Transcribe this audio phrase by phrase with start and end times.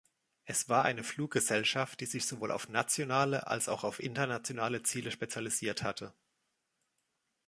[0.45, 5.83] Es war eine Fluggesellschaft, die sich sowohl auf nationale als auch auf internationale Ziele spezialisiert
[5.83, 6.15] hatte.